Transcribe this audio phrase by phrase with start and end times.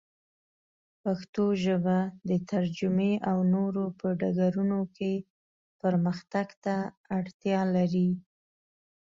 [1.01, 1.97] پښتو ژبه
[2.29, 5.13] د ترجمې او نورو په ډګرونو کې
[5.81, 6.75] پرمختګ ته
[7.17, 8.09] اړتیا لري.